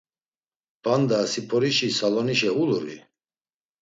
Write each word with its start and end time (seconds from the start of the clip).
P̌anda 0.83 1.19
siporişi 1.31 1.89
salonişe 1.97 2.49
uluri? 2.61 2.97